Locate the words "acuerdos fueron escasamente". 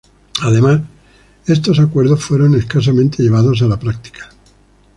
1.79-3.21